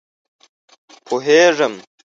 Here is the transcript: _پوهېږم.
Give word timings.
_پوهېږم. 1.05 1.73